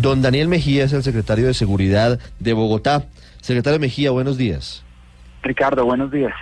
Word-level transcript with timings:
Don 0.00 0.22
Daniel 0.22 0.46
Mejía 0.46 0.84
es 0.84 0.92
el 0.92 1.02
secretario 1.02 1.48
de 1.48 1.54
Seguridad 1.54 2.20
de 2.38 2.52
Bogotá. 2.52 3.06
Secretario 3.40 3.80
Mejía, 3.80 4.12
buenos 4.12 4.38
días. 4.38 4.84
Ricardo, 5.42 5.84
buenos 5.84 6.12
días. 6.12 6.32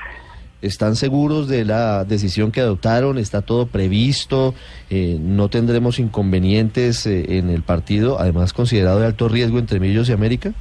¿Están 0.61 0.95
seguros 0.95 1.49
de 1.49 1.65
la 1.65 2.05
decisión 2.05 2.53
que 2.53 2.61
adoptaron? 2.61 3.17
¿Está 3.17 3.41
todo 3.41 3.67
previsto? 3.67 4.55
Eh, 4.91 5.17
¿No 5.19 5.49
tendremos 5.49 5.99
inconvenientes 5.99 7.07
eh, 7.07 7.39
en 7.39 7.49
el 7.49 7.63
partido, 7.63 8.21
además 8.21 8.53
considerado 8.53 9.01
de 9.01 9.07
alto 9.07 9.27
riesgo 9.27 9.59
entre 9.59 9.81
Millos 9.81 10.11
y 10.11 10.13
América? 10.13 10.53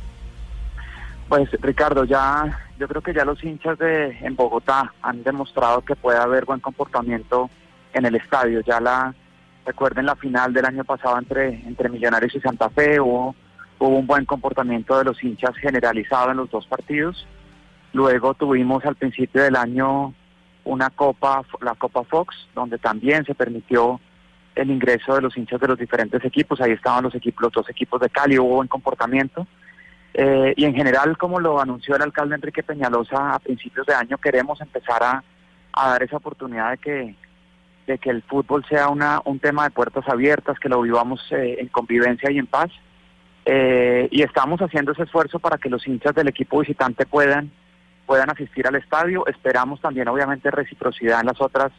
Pues 1.28 1.50
Ricardo, 1.62 2.06
ya 2.06 2.62
yo 2.80 2.88
creo 2.88 3.02
que 3.02 3.14
ya 3.14 3.26
los 3.26 3.44
hinchas 3.44 3.78
de 3.78 4.18
en 4.22 4.38
Bogotá 4.38 4.94
han 5.02 5.22
demostrado 5.24 5.82
que 5.82 5.98
puede 5.98 6.18
haber 6.18 6.46
buen 6.46 6.62
comportamiento 6.62 7.50
en 7.94 8.06
el 8.06 8.16
estadio. 8.16 8.62
Ya 8.62 8.80
la 8.80 9.14
recuerden 9.66 10.06
la 10.06 10.16
final 10.16 10.54
del 10.54 10.66
año 10.66 10.84
pasado 10.84 11.18
entre 11.18 11.62
entre 11.68 11.90
Millonarios 11.90 12.36
y 12.36 12.40
Santa 12.40 12.70
Fe 12.70 13.00
hubo 13.00 13.36
hubo 13.80 13.98
un 13.98 14.08
buen 14.08 14.26
comportamiento 14.26 14.98
de 14.98 15.04
los 15.04 15.22
hinchas 15.24 15.56
generalizado 15.58 16.32
en 16.32 16.38
los 16.38 16.50
dos 16.50 16.66
partidos. 16.68 17.28
Luego 17.94 18.34
tuvimos 18.34 18.86
al 18.86 18.96
principio 18.96 19.44
del 19.44 19.56
año 19.56 20.14
una 20.64 20.90
copa, 20.90 21.44
la 21.62 21.76
Copa 21.76 22.04
Fox, 22.04 22.36
donde 22.54 22.78
también 22.78 23.24
se 23.26 23.36
permitió 23.36 24.00
el 24.56 24.72
ingreso 24.72 25.16
de 25.16 25.22
los 25.22 25.38
hinchas 25.38 25.60
de 25.60 25.68
los 25.68 25.78
diferentes 25.78 26.24
equipos. 26.24 26.60
Ahí 26.62 26.72
estaban 26.72 27.04
los 27.04 27.16
equipos, 27.16 27.44
los 27.44 27.54
dos 27.54 27.70
equipos 27.70 28.02
de 28.02 28.10
Cali, 28.10 28.40
hubo 28.40 28.56
buen 28.56 28.68
comportamiento. 28.68 29.48
Eh, 30.14 30.54
y 30.56 30.66
en 30.66 30.74
general, 30.74 31.18
como 31.18 31.40
lo 31.40 31.60
anunció 31.60 31.96
el 31.96 32.02
alcalde 32.02 32.36
Enrique 32.36 32.64
Peñalosa 32.64 33.34
a 33.34 33.40
principios 33.40 33.86
de 33.86 33.94
año, 33.94 34.18
queremos 34.18 34.60
empezar 34.62 35.04
a, 35.04 35.24
dar 35.76 36.02
esa 36.02 36.18
oportunidad 36.18 36.72
de 36.72 36.78
que, 36.78 37.16
de 37.88 37.98
que 37.98 38.10
el 38.10 38.24
fútbol 38.24 38.66
sea 38.68 38.90
una, 38.90 39.22
un 39.26 39.40
tema 39.40 39.64
de 39.64 39.70
puertas 39.72 40.08
abiertas, 40.08 40.60
que 40.60 40.70
lo 40.70 40.82
vivamos 40.82 41.22
eh, 41.32 41.58
en 41.60 41.68
convivencia 41.68 42.32
y 42.32 42.40
en 42.40 42.48
paz. 42.48 42.72
Eh, 43.46 44.08
y 44.12 44.24
estamos 44.24 44.60
haciendo 44.60 44.92
ese 44.92 45.04
esfuerzo 45.04 45.40
para 45.40 45.58
que 45.58 45.70
los 45.70 45.88
hinchas 45.88 46.16
del 46.16 46.28
equipo 46.28 46.60
visitante 46.60 47.06
puedan, 47.06 47.52
puedan 48.06 48.30
asistir 48.32 48.68
al 48.68 48.76
estadio. 48.76 49.26
Esperamos 49.28 49.82
también, 49.82 50.08
obviamente, 50.08 50.50
reciprocidad 50.50 51.20
en 51.20 51.28
las 51.28 51.40
otras 51.40 51.72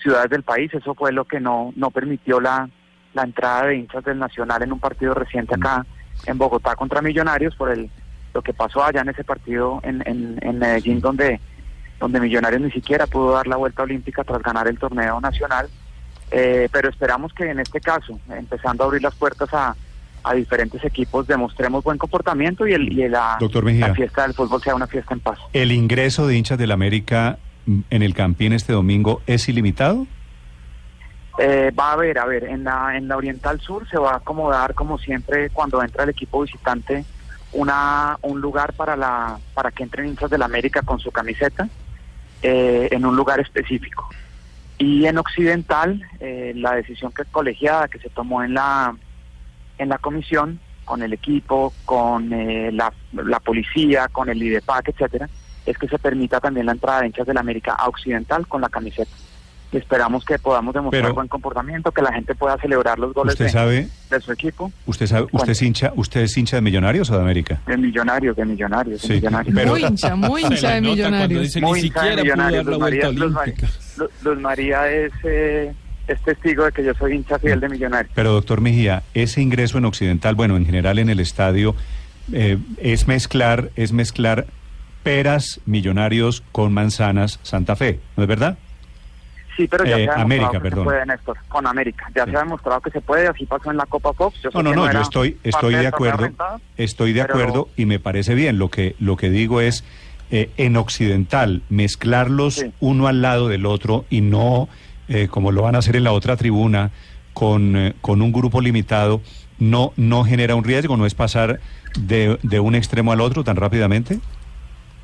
ciudades 0.00 0.30
del 0.30 0.44
país. 0.44 0.72
Eso 0.72 0.94
fue 0.94 1.12
lo 1.12 1.24
que 1.24 1.40
no, 1.40 1.72
no 1.74 1.90
permitió 1.90 2.40
la, 2.40 2.68
la 3.14 3.22
entrada 3.22 3.66
de 3.66 3.76
hinchas 3.76 4.04
del 4.04 4.18
Nacional 4.18 4.62
en 4.62 4.72
un 4.72 4.80
partido 4.80 5.14
reciente 5.14 5.54
acá 5.54 5.84
en 6.26 6.38
Bogotá 6.38 6.76
contra 6.76 7.02
Millonarios 7.02 7.56
por 7.56 7.70
el 7.70 7.90
lo 8.34 8.42
que 8.42 8.54
pasó 8.54 8.82
allá 8.82 9.02
en 9.02 9.10
ese 9.10 9.24
partido 9.24 9.80
en, 9.82 10.02
en, 10.06 10.58
Medellín 10.58 11.00
donde 11.00 11.40
donde 12.02 12.20
Millonarios 12.20 12.60
ni 12.60 12.70
siquiera 12.72 13.06
pudo 13.06 13.32
dar 13.32 13.46
la 13.46 13.56
vuelta 13.56 13.84
olímpica 13.84 14.24
tras 14.24 14.42
ganar 14.42 14.66
el 14.66 14.76
torneo 14.76 15.20
nacional 15.20 15.68
eh, 16.32 16.68
pero 16.72 16.88
esperamos 16.88 17.32
que 17.32 17.48
en 17.48 17.60
este 17.60 17.80
caso 17.80 18.18
empezando 18.28 18.82
a 18.82 18.86
abrir 18.86 19.02
las 19.02 19.14
puertas 19.14 19.48
a, 19.54 19.76
a 20.24 20.34
diferentes 20.34 20.84
equipos 20.84 21.26
demostremos 21.26 21.84
buen 21.84 21.98
comportamiento 21.98 22.66
y, 22.66 22.72
el, 22.72 22.92
y 22.92 23.08
la, 23.08 23.38
la 23.38 23.94
fiesta 23.94 24.22
del 24.22 24.34
fútbol 24.34 24.60
sea 24.62 24.74
una 24.74 24.86
fiesta 24.86 25.14
en 25.14 25.20
paz. 25.20 25.38
¿El 25.52 25.70
ingreso 25.70 26.26
de 26.26 26.36
hinchas 26.36 26.58
del 26.58 26.72
América 26.72 27.38
en 27.66 28.02
el 28.02 28.14
Campín 28.14 28.52
este 28.52 28.72
domingo 28.72 29.22
es 29.26 29.48
ilimitado? 29.48 30.06
Eh, 31.38 31.70
va 31.78 31.90
a 31.90 31.92
haber, 31.92 32.18
a 32.18 32.26
ver, 32.26 32.44
en 32.44 32.64
la, 32.64 32.96
en 32.96 33.08
la 33.08 33.16
Oriental 33.16 33.60
Sur 33.60 33.88
se 33.88 33.98
va 33.98 34.12
a 34.12 34.16
acomodar 34.16 34.74
como 34.74 34.98
siempre 34.98 35.50
cuando 35.50 35.82
entra 35.82 36.04
el 36.04 36.10
equipo 36.10 36.42
visitante 36.42 37.04
una 37.52 38.18
un 38.22 38.40
lugar 38.40 38.72
para 38.72 38.96
la 38.96 39.38
para 39.52 39.70
que 39.70 39.82
entren 39.82 40.06
hinchas 40.06 40.30
del 40.30 40.42
América 40.42 40.80
con 40.80 40.98
su 40.98 41.10
camiseta 41.10 41.68
eh, 42.42 42.88
en 42.90 43.04
un 43.04 43.16
lugar 43.16 43.40
específico. 43.40 44.08
Y 44.78 45.06
en 45.06 45.18
Occidental, 45.18 46.02
eh, 46.20 46.52
la 46.56 46.74
decisión 46.74 47.12
que 47.12 47.24
colegiada 47.24 47.88
que 47.88 47.98
se 47.98 48.10
tomó 48.10 48.42
en 48.42 48.54
la 48.54 48.96
en 49.78 49.88
la 49.88 49.98
comisión 49.98 50.60
con 50.84 51.02
el 51.02 51.12
equipo, 51.12 51.72
con 51.84 52.30
la, 52.30 52.92
la 53.12 53.40
policía, 53.40 54.08
con 54.08 54.28
el 54.28 54.42
IDEPAC, 54.42 54.88
etcétera, 54.88 55.28
es 55.64 55.78
que 55.78 55.88
se 55.88 55.98
permita 55.98 56.40
también 56.40 56.66
la 56.66 56.72
entrada 56.72 57.00
de 57.00 57.06
hinchas 57.06 57.26
del 57.26 57.38
América 57.38 57.72
a 57.72 57.88
Occidental 57.88 58.46
con 58.46 58.60
la 58.60 58.68
camiseta 58.68 59.10
esperamos 59.78 60.24
que 60.24 60.38
podamos 60.38 60.74
demostrar 60.74 61.12
buen 61.12 61.28
comportamiento, 61.28 61.92
que 61.92 62.02
la 62.02 62.12
gente 62.12 62.34
pueda 62.34 62.56
celebrar 62.58 62.98
los 62.98 63.14
goles 63.14 63.36
de, 63.38 64.20
su 64.20 64.32
equipo. 64.32 64.70
¿Usted 64.86 65.06
sabe, 65.06 65.26
usted 65.32 65.52
es 65.52 65.62
hincha, 65.62 65.92
usted 65.96 66.20
es 66.22 66.36
hincha 66.36 66.56
de 66.56 66.62
Millonarios 66.62 67.10
o 67.10 67.14
de 67.14 67.22
América? 67.22 67.60
De 67.66 67.76
Millonarios, 67.76 68.36
de 68.36 68.44
Millonarios, 68.44 69.00
sí, 69.00 69.22
Muy 69.22 69.84
hincha, 69.84 70.14
muy 70.14 70.42
hincha 70.42 70.74
de 70.74 70.80
Millonarios. 70.80 71.56
Muy 71.56 71.80
hincha 71.80 72.04
de 72.04 72.16
Millonarios. 72.16 72.66
Luz 72.66 72.78
María, 72.78 73.10
Luz, 73.10 74.40
María 74.40 74.90
es, 74.90 75.12
eh, 75.24 75.72
es 76.06 76.22
testigo 76.22 76.64
de 76.64 76.72
que 76.72 76.84
yo 76.84 76.92
soy 76.94 77.14
hincha 77.14 77.38
fiel 77.38 77.60
de 77.60 77.68
Millonarios. 77.68 78.12
Pero 78.14 78.32
doctor 78.32 78.60
Mejía, 78.60 79.02
ese 79.14 79.40
ingreso 79.40 79.78
en 79.78 79.86
Occidental, 79.86 80.34
bueno, 80.34 80.56
en 80.56 80.66
general 80.66 80.98
en 80.98 81.08
el 81.08 81.20
estadio, 81.20 81.74
eh, 82.32 82.58
es 82.78 83.08
mezclar, 83.08 83.70
es 83.76 83.92
mezclar 83.92 84.46
peras 85.02 85.60
Millonarios 85.66 86.42
con 86.52 86.72
manzanas 86.72 87.40
Santa 87.42 87.76
Fe, 87.76 88.00
¿no 88.16 88.22
es 88.24 88.28
verdad? 88.28 88.58
Sí, 89.56 89.68
pero 89.68 89.84
ya 89.84 89.98
eh, 89.98 90.04
se 90.04 90.10
ha 90.10 90.22
América, 90.22 90.60
que 90.60 90.70
se 90.70 90.76
puede, 90.76 91.06
Néstor, 91.06 91.36
con 91.48 91.66
América. 91.66 92.10
Ya 92.14 92.24
se 92.24 92.36
ha 92.36 92.40
demostrado 92.40 92.80
que 92.80 92.90
se 92.90 93.00
puede, 93.00 93.28
así 93.28 93.44
pasó 93.46 93.70
en 93.70 93.76
la 93.76 93.86
Copa 93.86 94.12
Fox. 94.12 94.38
no, 94.54 94.62
no, 94.62 94.74
no, 94.74 94.90
yo 94.90 95.00
estoy, 95.00 95.38
estoy 95.42 95.74
de 95.74 95.86
acuerdo, 95.86 96.30
estoy 96.76 97.12
de 97.12 97.22
acuerdo 97.22 97.68
y 97.76 97.86
me 97.86 97.98
parece 97.98 98.34
bien. 98.34 98.58
Lo 98.58 98.70
que, 98.70 98.96
lo 98.98 99.16
que 99.16 99.30
digo 99.30 99.60
es, 99.60 99.84
eh, 100.30 100.50
en 100.56 100.76
Occidental, 100.76 101.62
mezclarlos 101.68 102.64
uno 102.80 103.08
al 103.08 103.20
lado 103.20 103.48
del 103.48 103.66
otro 103.66 104.06
y 104.08 104.22
no, 104.22 104.68
eh, 105.08 105.28
como 105.30 105.52
lo 105.52 105.62
van 105.62 105.74
a 105.74 105.78
hacer 105.78 105.96
en 105.96 106.04
la 106.04 106.12
otra 106.12 106.36
tribuna, 106.36 106.90
con, 107.34 107.94
con 108.00 108.22
un 108.22 108.32
grupo 108.32 108.60
limitado, 108.60 109.20
no, 109.58 109.92
no 109.96 110.24
genera 110.24 110.54
un 110.54 110.64
riesgo, 110.64 110.96
no 110.96 111.06
es 111.06 111.14
pasar 111.14 111.60
de, 111.98 112.38
de 112.42 112.60
un 112.60 112.74
extremo 112.74 113.12
al 113.12 113.20
otro 113.20 113.44
tan 113.44 113.56
rápidamente. 113.56 114.18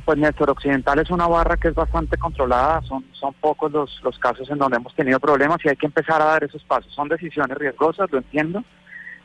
Pues 0.09 0.17
Néstor 0.17 0.49
Occidental 0.49 0.99
es 1.01 1.11
una 1.11 1.27
barra 1.27 1.59
que 1.59 1.69
es 1.69 1.75
bastante 1.75 2.17
controlada, 2.17 2.81
son, 2.81 3.05
son 3.13 3.35
pocos 3.35 3.71
los, 3.71 4.01
los 4.03 4.19
casos 4.19 4.49
en 4.49 4.57
donde 4.57 4.79
hemos 4.79 4.95
tenido 4.95 5.21
problemas 5.21 5.59
y 5.63 5.69
hay 5.69 5.77
que 5.77 5.85
empezar 5.85 6.23
a 6.23 6.25
dar 6.25 6.45
esos 6.45 6.65
pasos. 6.65 6.91
Son 6.95 7.11
decisiones 7.11 7.59
riesgosas, 7.59 8.11
lo 8.11 8.17
entiendo. 8.17 8.65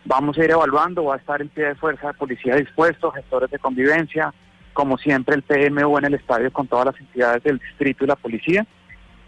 Vamos 0.04 0.38
a 0.38 0.44
ir 0.44 0.52
evaluando, 0.52 1.06
va 1.06 1.14
a 1.16 1.20
estar 1.20 1.42
el 1.42 1.48
pie 1.48 1.68
de 1.68 1.76
fuerza 1.76 2.08
de 2.08 2.16
policía 2.16 2.58
dispuesto, 2.58 3.12
gestores 3.12 3.50
de 3.50 3.60
convivencia, 3.60 4.34
como 4.74 4.98
siempre 4.98 5.36
el 5.36 5.44
PMU 5.44 6.00
en 6.00 6.04
el 6.04 6.16
estadio 6.16 6.52
con 6.52 6.68
todas 6.68 6.88
las 6.88 7.00
entidades 7.00 7.42
del 7.44 7.60
distrito 7.60 8.04
y 8.04 8.08
la 8.08 8.18
policía. 8.18 8.68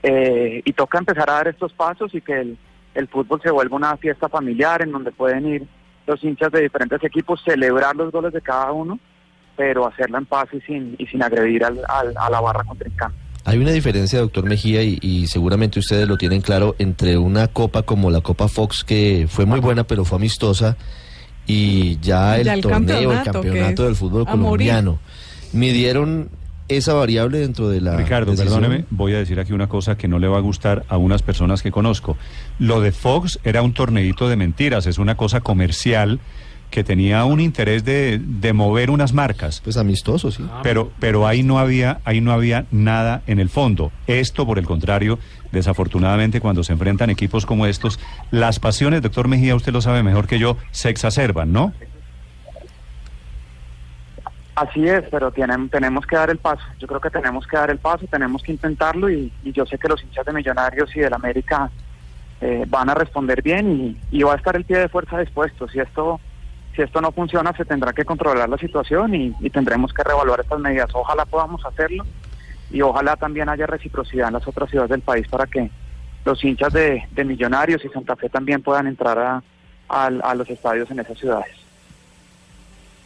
Eh, 0.03 0.61
y 0.65 0.73
toca 0.73 0.97
empezar 0.97 1.29
a 1.29 1.35
dar 1.35 1.47
estos 1.47 1.71
pasos 1.71 2.13
y 2.13 2.19
que 2.19 2.37
el, 2.37 2.57
el 2.95 3.07
fútbol 3.07 3.39
se 3.41 3.51
vuelva 3.51 3.77
una 3.77 3.95
fiesta 3.95 4.27
familiar 4.27 4.81
en 4.81 4.91
donde 4.91 5.13
pueden 5.13 5.45
ir 5.45 5.65
los 6.05 6.21
hinchas 6.21 6.51
de 6.51 6.63
diferentes 6.63 7.01
equipos, 7.01 7.41
celebrar 7.45 7.95
los 7.95 8.11
goles 8.11 8.33
de 8.33 8.41
cada 8.41 8.73
uno 8.73 8.99
pero 9.55 9.87
hacerla 9.87 10.19
en 10.19 10.25
paz 10.25 10.47
y 10.53 10.61
sin, 10.61 10.95
y 10.97 11.07
sin 11.07 11.23
agredir 11.23 11.63
al, 11.63 11.79
a 11.87 12.29
la 12.29 12.41
barra 12.41 12.63
contrincante. 12.63 13.25
Hay 13.47 13.59
una 13.59 13.71
diferencia, 13.71 14.19
doctor 14.19 14.43
Mejía, 14.45 14.81
y, 14.81 15.27
seguramente 15.27 15.77
ustedes 15.77 16.07
lo 16.07 16.17
tienen 16.17 16.41
claro, 16.41 16.75
entre 16.79 17.19
una 17.19 17.47
copa 17.47 17.83
como 17.83 18.09
la 18.09 18.21
Copa 18.21 18.47
Fox, 18.47 18.83
que 18.83 19.27
fue 19.29 19.45
muy 19.45 19.59
buena, 19.59 19.83
pero 19.83 20.03
fue 20.03 20.17
amistosa, 20.17 20.77
y 21.45 21.99
ya 21.99 22.39
el, 22.39 22.59
torneo, 22.59 23.11
el 23.11 23.21
campeonato 23.21 23.85
del 23.85 23.95
fútbol 23.95 24.25
colombiano. 24.25 24.97
Midieron 25.53 26.29
esa 26.69 26.95
variable 26.95 27.37
dentro 27.37 27.69
de 27.69 27.81
la. 27.81 27.95
Ricardo, 27.95 28.35
perdóneme, 28.35 28.85
voy 28.89 29.13
a 29.13 29.19
decir 29.19 29.39
aquí 29.39 29.53
una 29.53 29.69
cosa 29.69 29.95
que 29.95 30.07
no 30.07 30.17
le 30.17 30.27
va 30.27 30.37
a 30.37 30.41
gustar 30.41 30.83
a 30.89 30.97
unas 30.97 31.21
personas 31.21 31.61
que 31.61 31.69
conozco. 31.69 32.17
Lo 32.57 32.81
de 32.81 32.91
Fox 32.91 33.39
era 33.43 33.61
un 33.61 33.75
torneito 33.75 34.27
de 34.27 34.37
mentiras, 34.37 34.87
es 34.87 34.97
una 34.97 35.15
cosa 35.15 35.41
comercial 35.41 36.19
que 36.69 36.83
tenía 36.83 37.23
un 37.25 37.39
interés 37.39 37.85
de, 37.85 38.19
de 38.21 38.53
mover 38.53 38.89
unas 38.89 39.13
marcas. 39.13 39.61
Pues 39.61 39.77
amistoso, 39.77 40.31
sí. 40.31 40.45
Pero, 40.63 40.91
pero 40.99 41.27
ahí 41.27 41.43
no 41.43 41.59
había, 41.59 41.99
ahí 42.05 42.21
no 42.21 42.31
había 42.31 42.65
nada 42.71 43.21
en 43.27 43.39
el 43.39 43.49
fondo. 43.49 43.91
Esto, 44.07 44.45
por 44.45 44.59
el 44.59 44.65
contrario, 44.65 45.19
desafortunadamente, 45.51 46.41
cuando 46.41 46.63
se 46.63 46.73
enfrentan 46.73 47.09
equipos 47.09 47.45
como 47.45 47.65
estos, 47.65 47.99
las 48.31 48.59
pasiones, 48.59 49.01
doctor 49.01 49.27
Mejía, 49.27 49.55
usted 49.55 49.71
lo 49.71 49.81
sabe 49.81 50.03
mejor 50.03 50.27
que 50.27 50.39
yo, 50.39 50.57
se 50.71 50.89
exacerban, 50.89 51.53
¿no? 51.53 51.73
Así 54.55 54.87
es, 54.87 55.03
pero 55.11 55.31
tienen, 55.31 55.67
tenemos 55.69 56.05
que 56.05 56.15
dar 56.15 56.29
el 56.29 56.37
paso. 56.37 56.63
Yo 56.79 56.87
creo 56.87 57.01
que 57.01 57.09
tenemos 57.09 57.45
que 57.45 57.57
dar 57.57 57.69
el 57.69 57.77
paso, 57.77 58.05
tenemos 58.09 58.41
que 58.41 58.53
intentarlo 58.53 59.09
y, 59.09 59.31
yo 59.43 59.65
sé 59.65 59.77
que 59.77 59.89
los 59.89 60.01
hinchas 60.01 60.25
de 60.25 60.31
Millonarios 60.31 60.95
y 60.95 60.99
del 61.01 61.13
América 61.13 61.69
eh, 62.39 62.63
van 62.67 62.89
a 62.89 62.93
responder 62.93 63.41
bien 63.41 63.97
y, 64.11 64.17
y 64.17 64.23
va 64.23 64.33
a 64.33 64.37
estar 64.37 64.55
el 64.55 64.63
pie 64.63 64.77
de 64.77 64.89
fuerza 64.89 65.19
dispuesto. 65.19 65.67
Si 65.67 65.79
esto 65.79 66.21
si 66.75 66.81
esto 66.81 67.01
no 67.01 67.11
funciona, 67.11 67.53
se 67.55 67.65
tendrá 67.65 67.93
que 67.93 68.05
controlar 68.05 68.49
la 68.49 68.57
situación 68.57 69.15
y, 69.15 69.31
tendremos 69.49 69.93
que 69.93 70.03
reevaluar 70.03 70.41
estas 70.41 70.59
medidas. 70.59 70.89
Ojalá 70.93 71.25
podamos 71.25 71.65
hacerlo 71.65 72.05
y 72.71 72.81
ojalá 72.81 73.15
también 73.15 73.47
haya 73.47 73.65
reciprocidad 73.65 74.27
en 74.27 74.33
las 74.33 74.47
otras 74.47 74.69
ciudades 74.69 74.89
del 74.89 75.01
país 75.01 75.27
para 75.27 75.47
que 75.47 75.69
los 76.25 76.43
hinchas 76.43 76.73
de, 76.73 77.03
Millonarios 77.23 77.83
y 77.85 77.89
Santa 77.89 78.15
Fe 78.15 78.29
también 78.29 78.61
puedan 78.61 78.87
entrar 78.87 79.17
a, 79.19 79.43
a, 79.87 80.35
los 80.35 80.49
estadios 80.49 80.89
en 80.91 80.99
esas 80.99 81.17
ciudades. 81.17 81.55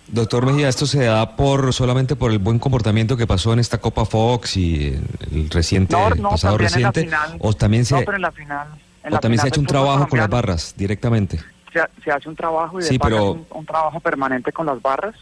Doctor 0.08 0.46
Mejía, 0.46 0.70
¿esto 0.70 0.88
se 0.88 1.04
da 1.04 1.36
por 1.36 1.72
solamente 1.72 2.16
por 2.16 2.32
el 2.32 2.40
buen 2.40 2.58
comportamiento 2.58 3.16
que 3.16 3.28
pasó 3.28 3.54
en 3.54 3.60
esta 3.60 3.78
Copa 3.78 4.06
Fox 4.06 4.58
y 4.58 5.00
el 5.32 5.50
reciente 5.52 5.96
pasado 5.96 6.58
reciente? 6.58 7.08
o 7.38 7.54
también 7.54 7.86
se, 7.86 7.96
en 8.00 8.22
la 8.22 8.32
final, 8.32 8.70
o 9.12 9.20
también 9.20 9.40
se 9.40 9.46
ha 9.46 9.50
hecho 9.50 9.60
un 9.60 9.68
trabajo 9.68 10.08
con 10.08 10.18
las 10.18 10.30
barras 10.30 10.74
directamente. 10.76 11.40
Se, 11.72 12.12
hace 12.12 12.30
un 12.30 12.36
trabajo 12.36 12.80
y 12.80 12.84
de 12.84 13.46
un, 13.52 13.66
trabajo 13.66 14.00
permanente 14.00 14.52
con 14.52 14.66
las 14.66 14.82
barras 14.82 15.16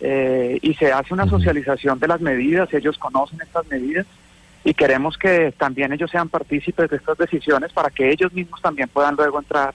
eh, 0.00 0.58
y 0.62 0.74
se 0.74 0.92
hace 0.92 1.14
una 1.14 1.26
socialización 1.26 1.98
de 1.98 2.08
las 2.08 2.20
medidas, 2.20 2.72
ellos 2.74 2.98
conocen 2.98 3.40
estas 3.40 3.66
medidas 3.68 4.06
y 4.64 4.74
queremos 4.74 5.16
que 5.16 5.52
también 5.56 5.92
ellos 5.92 6.10
sean 6.10 6.28
partícipes 6.28 6.90
de 6.90 6.96
estas 6.96 7.16
decisiones 7.16 7.72
para 7.72 7.90
que 7.90 8.10
ellos 8.10 8.32
mismos 8.32 8.60
también 8.60 8.88
puedan 8.88 9.14
luego 9.14 9.38
entrar 9.38 9.74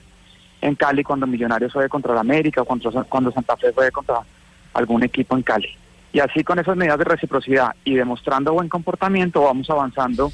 en 0.60 0.74
Cali 0.74 1.02
cuando 1.02 1.26
Millonarios 1.26 1.72
juegue 1.72 1.88
contra 1.88 2.14
la 2.14 2.20
América 2.20 2.62
o 2.62 2.64
cuando, 2.64 2.90
cuando 3.08 3.32
Santa 3.32 3.56
Fe 3.56 3.72
juegue 3.72 3.90
contra 3.90 4.20
algún 4.74 5.02
equipo 5.02 5.36
en 5.36 5.42
Cali. 5.42 5.76
Y 6.12 6.20
así 6.20 6.44
con 6.44 6.58
esas 6.58 6.76
medidas 6.76 6.98
de 6.98 7.04
reciprocidad 7.04 7.74
y 7.84 7.94
demostrando 7.94 8.52
buen 8.52 8.68
comportamiento 8.68 9.42
vamos 9.42 9.68
avanzando 9.70 10.30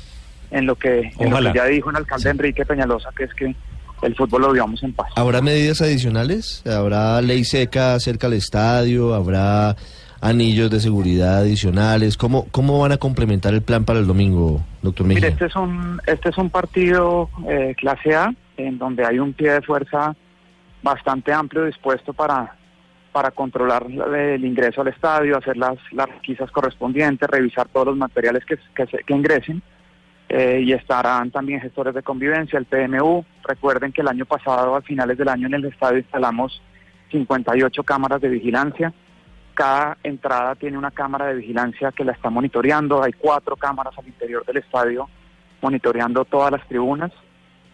en 0.51 0.67
lo 0.67 0.75
que, 0.75 1.13
ya 1.55 1.65
dijo 1.67 1.91
el 1.91 1.97
alcalde 1.97 2.31
Enrique 2.31 2.65
Peñalosa, 2.65 3.11
que 3.17 3.25
es 3.25 3.35
que 3.35 3.55
el 4.03 4.15
fútbol 4.15 4.43
lo 4.43 4.53
vivamos 4.53 4.83
en 4.83 4.93
paz. 4.93 5.09
¿Habrá 5.17 5.41
medidas 5.41 5.81
adicionales? 5.81 6.63
¿Habrá 6.67 7.21
ley 7.21 7.45
seca 7.45 7.99
cerca 8.01 8.27
al 8.27 8.35
estadio? 8.35 9.15
¿Habrá 9.15 9.77
anillos 10.21 10.71
de 10.71 10.81
seguridad 10.81 11.39
adicionales? 11.39 12.17
¿Cómo, 12.17 12.47
cómo 12.51 12.79
van 12.81 12.93
a 12.93 12.97
complementar 12.97 13.55
el 13.55 13.63
plan 13.63 13.85
para 13.85 13.99
el 13.99 14.07
domingo, 14.07 14.63
doctor 14.83 15.07
Mejía? 15.07 15.21
Mire, 15.21 15.33
este 15.33 15.47
es 15.47 15.57
un, 15.57 16.01
este 16.07 16.29
es 16.31 16.39
un 16.39 16.51
partido 16.51 17.31
eh, 17.49 17.75
clase 17.77 18.15
A, 18.15 18.35
en 18.57 18.79
donde 18.79 19.05
hay 19.05 19.19
un 19.19 19.33
pie 19.33 19.53
de 19.53 19.63
fuerza 19.63 20.17
bastante 20.83 21.33
amplio 21.33 21.65
dispuesto 21.65 22.13
para, 22.13 22.57
para 23.13 23.31
controlar 23.31 23.87
el 23.87 24.45
ingreso 24.45 24.81
al 24.81 24.89
estadio, 24.89 25.37
hacer 25.37 25.57
las, 25.57 25.77
las 25.93 26.09
requisas 26.09 26.51
correspondientes, 26.51 27.29
revisar 27.29 27.69
todos 27.69 27.89
los 27.89 27.97
materiales 27.97 28.45
que, 28.45 28.57
que, 28.75 28.87
que 28.87 29.15
ingresen. 29.15 29.63
Eh, 30.29 30.61
y 30.63 30.73
estarán 30.73 31.31
también 31.31 31.61
gestores 31.61 31.95
de 31.95 32.03
convivencia, 32.03 32.59
el 32.59 32.67
PMU. 32.67 33.25
Recuerden 33.45 33.93
que 33.93 34.03
el 34.03 34.09
año 34.09 34.27
pasado, 34.27 34.77
a 34.77 34.83
finales 34.83 35.17
del 35.17 35.29
año, 35.29 35.47
en 35.47 35.55
el 35.55 35.65
estadio 35.65 35.99
instalamos 35.99 36.63
58 37.11 37.83
cámaras 37.83 38.21
de 38.21 38.29
vigilancia. 38.29 38.93
Cada 39.55 39.97
entrada 40.03 40.55
tiene 40.55 40.77
una 40.77 40.91
cámara 40.91 41.27
de 41.27 41.35
vigilancia 41.37 41.93
que 41.93 42.05
la 42.05 42.13
está 42.13 42.29
monitoreando. 42.29 43.03
Hay 43.03 43.13
cuatro 43.13 43.57
cámaras 43.57 43.97
al 43.99 44.07
interior 44.07 44.45
del 44.45 44.59
estadio 44.59 45.09
monitoreando 45.63 46.25
todas 46.25 46.53
las 46.53 46.67
tribunas 46.69 47.11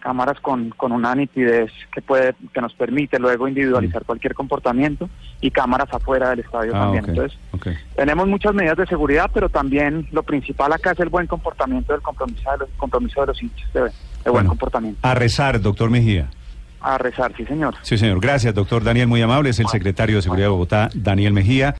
cámaras 0.04 0.38
con, 0.40 0.68
con 0.70 0.92
una 0.92 1.14
nitidez 1.14 1.72
que 1.90 2.02
puede 2.02 2.34
que 2.52 2.60
nos 2.60 2.74
permite 2.74 3.18
luego 3.18 3.48
individualizar 3.48 4.02
mm. 4.02 4.04
cualquier 4.04 4.34
comportamiento 4.34 5.08
y 5.40 5.50
cámaras 5.50 5.88
afuera 5.92 6.28
del 6.28 6.40
estadio 6.40 6.72
ah, 6.74 6.80
también. 6.80 7.06
Entonces, 7.08 7.38
tenemos 7.96 8.28
muchas 8.28 8.52
medidas 8.52 8.76
de 8.76 8.86
seguridad, 8.86 9.30
pero 9.32 9.48
también 9.48 10.06
lo 10.12 10.22
principal 10.22 10.74
acá 10.74 10.92
es 10.92 11.00
el 11.00 11.08
buen 11.08 11.26
comportamiento 11.26 11.94
del 11.94 12.02
compromiso 12.02 12.50
de 12.50 12.58
los, 12.58 12.68
compromiso 12.76 13.22
de 13.22 13.26
los 13.28 13.42
hinchas, 13.42 13.72
de, 13.72 14.30
buen 14.30 14.46
comportamiento. 14.46 15.00
A 15.02 15.14
rezar, 15.14 15.58
doctor 15.58 15.88
Mejía. 15.88 16.28
A 16.82 16.98
rezar, 16.98 17.32
sí, 17.34 17.46
señor. 17.46 17.74
Sí, 17.80 17.96
señor. 17.96 18.20
Gracias, 18.20 18.54
doctor 18.54 18.84
Daniel, 18.84 19.08
muy 19.08 19.22
amable. 19.22 19.48
Es 19.48 19.58
el 19.58 19.68
secretario 19.68 20.16
de 20.16 20.22
Seguridad 20.22 20.48
de 20.48 20.50
Bogotá, 20.50 20.90
Daniel 20.94 21.32
Mejía. 21.32 21.72